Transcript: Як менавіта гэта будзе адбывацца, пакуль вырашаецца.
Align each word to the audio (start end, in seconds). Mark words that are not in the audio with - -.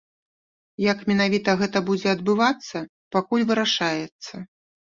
Як 0.91 1.03
менавіта 1.11 1.49
гэта 1.59 1.83
будзе 1.91 2.09
адбывацца, 2.15 2.77
пакуль 3.19 3.47
вырашаецца. 3.53 4.33